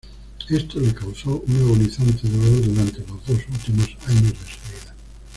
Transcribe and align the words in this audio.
Esto 0.49 0.79
le 0.79 0.95
causó 0.95 1.43
un 1.47 1.57
agonizante 1.57 2.27
dolor 2.27 2.59
durante 2.63 2.99
los 3.01 3.23
dos 3.23 3.37
últimos 3.51 3.87
años 4.07 4.31
de 4.31 4.45
su 4.45 4.59
vida. 4.81 4.95